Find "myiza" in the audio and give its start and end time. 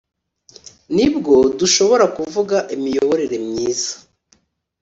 3.47-3.91